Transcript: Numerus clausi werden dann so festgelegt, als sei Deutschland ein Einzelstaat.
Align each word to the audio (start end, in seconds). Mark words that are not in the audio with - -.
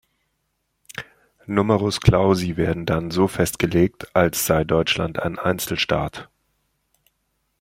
Numerus 1.45 2.01
clausi 2.01 2.57
werden 2.57 2.87
dann 2.87 3.11
so 3.11 3.27
festgelegt, 3.27 4.15
als 4.15 4.47
sei 4.47 4.63
Deutschland 4.63 5.19
ein 5.19 5.37
Einzelstaat. 5.37 6.27